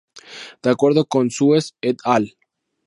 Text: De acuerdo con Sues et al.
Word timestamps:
De 0.63 0.71
acuerdo 0.71 1.05
con 1.05 1.29
Sues 1.29 1.75
et 1.79 1.99
al. 2.05 2.35